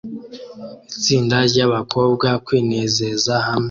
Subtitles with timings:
[0.95, 3.59] itsinda ryabakobwa kwinezeza hamwe